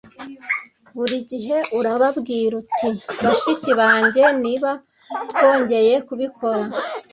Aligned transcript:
buri 0.95 1.17
gihe 1.31 1.57
urababwira 1.77 2.53
uti 2.61 2.89
bashiki 3.23 3.71
banjye 3.79 4.21
niba 4.43 4.71
twongeye 5.31 5.93
kubikora 6.07 6.63